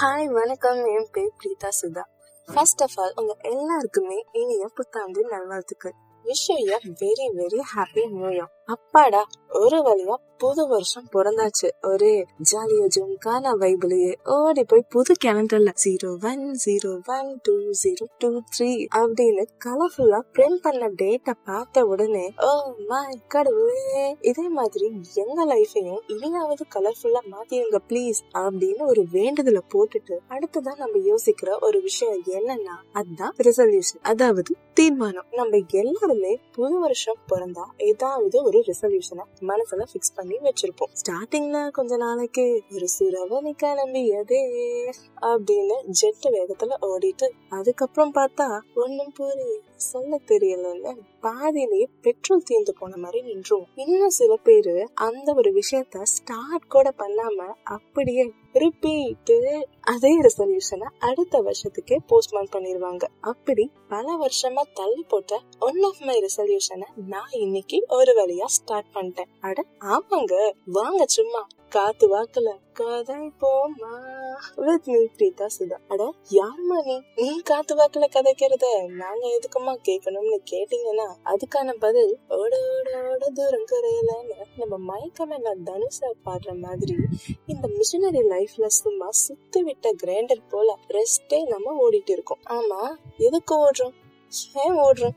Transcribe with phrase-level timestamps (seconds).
[0.00, 0.84] Hi வணக்கம்.
[0.84, 2.02] என் பேர் Preetha Sudha.
[2.46, 5.94] First of all உங்க எல்லாருக்குமே இனிய புத்தாண்டு நல்வாழ்த்துக்கள்.
[6.26, 11.68] Wish you very very happy new year அப்பாடா ஒரு வழியா புது வருஷம் பிறந்தாச்சு.
[11.82, 18.30] ஒரு ஜாலியா ஜும்கான வைபிளையே ஓடி போய் புது கேலண்டர்ல zero one zero one two zero two
[18.54, 25.46] three அப்படின்னு கலர்ஃபுல்லா பிரிண்ட் பண்ண டேட்டை பார்த்த உடனே oh ஓ மை கடவுளே இதே மாதிரி எங்க
[25.46, 32.76] லைஃபையும் இனியாவது கலர்ஃபுல்லா மாத்திருங்க ப்ளீஸ் அப்படின்னு ஒரு வேண்டுதலை போட்டுட்டு அடுத்ததான் நம்ம யோசிக்கிற ஒரு விஷயம் என்னன்னா
[32.92, 35.26] அதுதான் ரெசல்யூஷன் அதாவது தீர்மானம்.
[35.30, 36.15] நம்ம எல்லாரும்
[36.52, 40.92] புது வருஷம் பிறந்தா ஏதாவது ஒரு ரெசல்யூஷனை மனசுல பிக்ஸ் பண்ணி வச்சிருப்போம்.
[40.92, 44.42] ஸ்டார்டிங்ல கொஞ்ச நாளைக்கு ஒரு சுரவணி கிளம்பியதே
[45.20, 53.20] அப்படின்னு ஜெட் வேகத்துல ஓடிட்டு அதுக்கப்புறம் பார்த்தா ஒண்ணும் புரிய சொல்ல தெரியலன்னு பாதியிலேயே பெட்ரோல் தீர்ந்து போன மாதிரி
[53.32, 61.40] நின்றுவோம் இன்னும் சில பேரு அந்த ஒரு விஷயத்த ஸ்டார்ட் கூட பண்ணாம அப்படியே ரிப்பீட்டு அதே ரெசல்யூஷனை அடுத்த
[61.40, 63.04] வருஷத்துக்கே போஸ்ட்மான் பண்ணிருவாங்க.
[63.20, 69.30] அப்படி பல வருஷமா தள்ளி போட்ட ஒன் ஆஃப் மை ரெசல்யூஷனை நான் இன்னைக்கு ஒரு வழியா ஸ்டார்ட் பண்ணிட்டேன்.
[69.40, 70.52] அட ஆமாங்க.
[70.66, 71.46] வாங்க சும்மா.
[71.76, 72.50] காத்து வாக்கல.
[72.72, 73.90] கதை போமா
[74.56, 75.78] வித் மீ பிரீதா சுதா.
[75.88, 76.96] அட யாருமா நீ?
[77.16, 78.66] நீ காத்து வாக்குல கதைக்கிறத?
[78.86, 86.58] நாங்க எதுக்குமா கேட்கணும்னு கேட்டீங்கன்னா அதுக்கான பதில் ஓட ஓட ஓட தூரம் குறையலன்னு நம்ம மயக்கமே தனுஷா பாடுற
[86.58, 86.96] மாதிரி
[87.46, 92.42] இந்த மிஷினரி லைஃப்ல சும்மா சுத்தி விட்ட கிரைண்டர் போல ரெஸ்டே நம்ம ஓடிட்டு இருக்கோம்.
[92.50, 92.82] ஆமா
[93.16, 93.94] எதுக்கு ஓடுறோம்?
[94.54, 95.16] ஏன் ஓடுறோம்?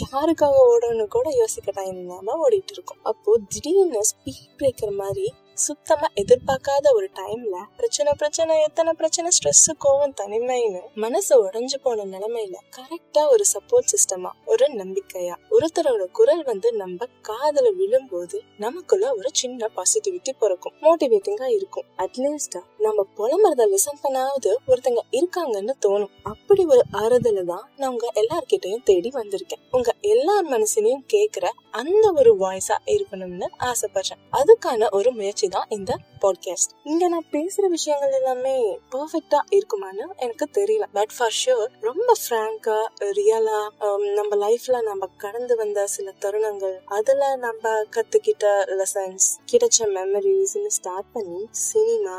[0.00, 2.98] யாருக்காக ஓடணும்னு கூட யோசிக்க டைம் இல்லாம ஓடிட்டு இருக்கோம்.
[3.02, 5.32] அப்போ திடீர்னு ஸ்பீட் பிரேக்கர் மாதிரி
[5.66, 9.30] சுத்தமா எதிர்பார்க்காத ஒரு டைம்ல பிரச்சனை பிரச்சனை எத்தனை பிரச்சனை?
[9.36, 16.42] ஸ்ட்ரெஸ் கோவம் தனிமைன்னு மனசு உடஞ்சு போன நிலைமையில கரெக்டா ஒரு சப்போர்ட் சிஸ்டமா ஒரு நம்பிக்கையா ஒருத்தரோட குரல்
[16.44, 20.72] வந்து நம்ம காதல விழும்போது நமக்குள்ள ஒரு சின்ன பாசிட்டிவிட்டி பிறக்கும்.
[20.80, 21.86] மோட்டிவேட்டிங்கா இருக்கும்.
[21.96, 26.12] அட்லீஸ்டா நம்ம புலம்புறத லிசன் பண்ணாவது ஒருத்தங்க இருக்காங்கன்னு தோணும்.
[26.22, 29.62] அப்படி ஒரு ஆறுதல தான் நான் உங்க எல்லார்கிட்டையும் தேடி வந்திருக்கேன்.
[29.70, 31.46] உங்க எல்லார் மனசுலயும் கேக்குற
[31.80, 34.20] அந்த ஒரு வாய்ஸா இருக்கணும்னு ஆசைப்படுறேன்.
[34.38, 35.92] அதுக்கான ஒரு முயற்சி தான் இந்த
[36.22, 38.54] பாட்காஸ்ட் இங்க நான் பேசுற விஷயங்கள் எல்லாமே
[38.94, 40.86] பர்ஃபெக்டா இருக்குமான்னு எனக்கு தெரியல.
[40.92, 42.78] பட் ஃபார் ஷூர் ரொம்ப ஃப்ராங்கா
[43.18, 48.46] ரியலா um, நம்ம லைஃப்ல நம்ம கடந்து வந்த சில தருணங்கள் அதுல நம்ம கத்துக்கிட்ட
[48.80, 52.16] லெசன்ஸ் கிடைச்ச மெமரிஸ் ஸ்டார்ட் பண்ணி சினிமா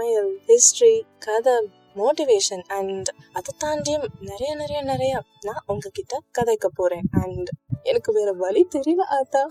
[0.00, 1.54] சமையல் ஹிஸ்டரி கதை
[1.96, 7.08] மோட்டிவேஷன் அண்ட் அதை தாண்டியும் நிறைய நிறைய நிறைய நான் உங்ககிட்ட கதைக்க போறேன்.
[7.22, 7.48] அண்ட்
[7.82, 9.42] எனக்கு வேற வழி தெரியல ஆத்தா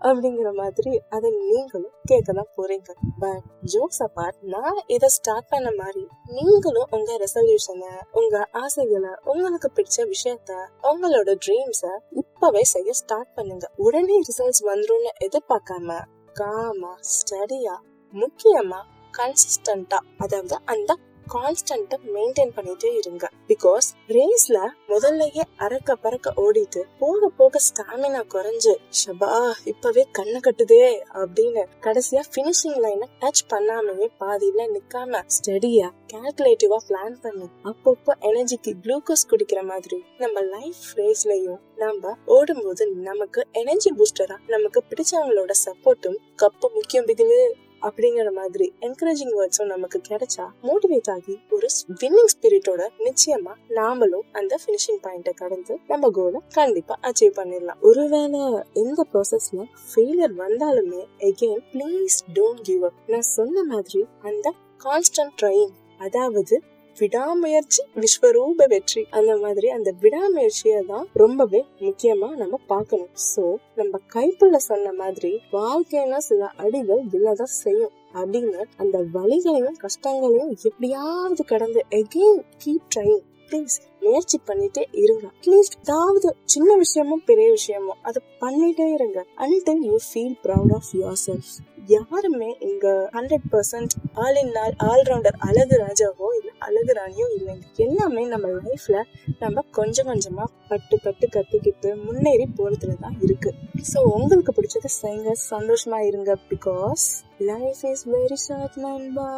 [0.00, 2.90] அப்படிங்கிற மாதிரி அதை நீங்களும் கேட்கதான் போறீங்க.
[3.18, 6.02] பட் ஜோக்ஸ் அப்பார்ட் நான் இதை ஸ்டார்ட் பண்ண மாதிரி
[6.38, 11.92] நீங்களும் உங்க ரெசல்யூஷனை உங்க ஆசைகளை உங்களுக்கு பிடிச்ச விஷயத்த உங்களோட ட்ரீம்ஸ
[12.22, 13.68] இப்பவே செய்ய ஸ்டார்ட் பண்ணுங்க.
[13.76, 16.00] உடனே ரிசல்ட்ஸ் வந்துரும்னு எதிர்பார்க்காம
[16.32, 17.76] காமா ஸ்டடியா
[18.14, 18.82] முக்கியமா
[19.18, 20.96] கன்சிஸ்டண்டா அதாவது அந்த
[21.32, 23.28] கான்ஸ்டன்ட்டை மெயின்டைன் பண்ணிட்டே இருங்க.
[23.48, 24.56] பிகாஸ் ரேஸ்ல
[24.88, 29.30] முதல்லயே அறக்க பறக்க ஓடிட்டு போக போக ஸ்டாமினா குறைஞ்சு ஷபா
[29.64, 30.80] இப்பவே கண்ணை கட்டுதே
[31.14, 37.48] அப்படின்னு கடைசியா பினிஷிங் லைனை டச் பண்ணாமயே பாதியில நிக்காம ஸ்டடியா கால்குலேட்டிவா பிளான் பண்ணி.
[37.64, 45.50] அப்பப்போ எனர்ஜிக்கு குளுக்கோஸ் குடிக்கிற மாதிரி நம்ம லைஃப் ரேஸ்லயும் நம்ம ஓடும்போது நமக்கு எனர்ஜி பூஸ்டரா நமக்கு பிடிச்சவங்களோட
[45.64, 47.40] சப்போர்ட்டும் கப்பு முக்கியம் பிகிலு
[47.82, 51.66] அப்படிங்கிற மாதிரி என்கரேஜிங் வேர்ட்ஸும் நமக்கு கிடைச்சா மோட்டிவேட் ஆகி ஒரு
[52.00, 57.80] வின்னிங் ஸ்பிரிட்டோட நிச்சயமா நாமளும் அந்த பினிஷிங் பாயிண்ட கடந்து நம்ம கோலை கண்டிப்பா அச்சீவ் பண்ணிடலாம்.
[57.80, 58.40] ஒருவேளை
[58.72, 64.54] இந்த ப்ராசஸ்ல ஃபெயிலியர் வந்தாலுமே again please don't give up நான் சொன்ன மாதிரி அந்த
[64.84, 66.62] கான்ஸ்டன்ட் ட்ரைங் அதாவது
[66.98, 73.12] விடாமுயற்சி விஸ்வரூப வெற்றி அந்த மாதிரி அந்த விடாமுயற்சியை தான் ரொம்பவே முக்கியமா நம்ம பார்க்கணும்.
[73.30, 73.44] சோ
[73.80, 81.82] நம்ம கைப்புள்ள சொன்ன மாதிரி வாழ்க்கையில சில அடிகள் விழதான் செய்யும் அப்படின்னு அந்த வழிகளையும் கஷ்டங்களையும் எப்படியாவது கடந்து
[82.00, 85.26] எகெயின் கீப் ட்ரைங் ப்ளீஸ் முயற்சி பண்ணிட்டே இருங்க.
[85.36, 89.18] அட்லீஸ்ட் ஏதாவது சின்ன விஷயமோ பெரிய விஷயமோ அதை பண்ணிட்டே இருங்க.
[89.44, 91.52] Until you feel proud of your self
[91.90, 97.64] யாருமே இங்க hundred percent all in all allrounder அழகு ராஜாவோ இல்லை அழகு ராணியோ இல்லைங்க.
[97.86, 98.98] எல்லாமே நம்ம லைஃப்ல
[99.40, 103.52] நம்ம கொஞ்சம் கொஞ்சமா பட்டு பட்டு கத்துக்கிட்டு முன்னேறி போறதுல தான் இருக்கு.
[103.92, 107.06] ஸோ உங்களுக்கு பிடிச்சது செய்யுங்க சந்தோஷமா இருங்க because
[107.50, 109.30] life is very short நண்பா.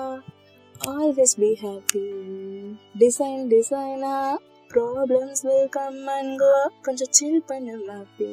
[0.95, 2.07] ஆல்வேஸ் பி ஹாப்பி
[2.95, 4.15] டிசைன் டிசைனா
[4.75, 6.51] problems will come and go
[6.87, 8.31] கொஞ்சம் சில் பண்ணு மாப்பி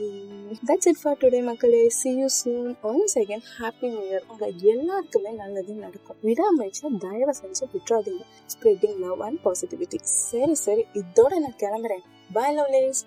[0.64, 5.32] தட்ஸ் இட் ஃபார் டுடே மக்களே see you soon once again happy new year உங்க எல்லாருக்குமே
[5.38, 12.04] நல்லது நடக்கும் விடாமயிற்சி தயவு செஞ்சு விட்டுறாதீங்க ஸ்ப்ரெட்டிங் லவ் அண்ட் பாசிட்டிவிட்டி சரி சரி இதோட நான் கிளம்புறேன்
[12.30, 13.02] பாய் லவ்லேஸ்